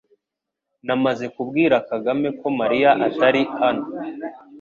Namaze 0.85 1.25
kubwira 1.35 1.75
Kagame 1.89 2.27
ko 2.39 2.47
Mariya 2.59 2.91
atari 3.07 3.41
hano 3.59 3.85